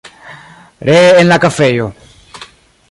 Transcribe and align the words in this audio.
Ree 0.87 1.13
en 1.19 1.29
la 1.33 1.37
kafejo. 1.43 1.93